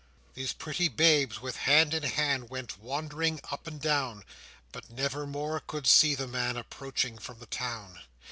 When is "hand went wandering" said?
2.01-3.39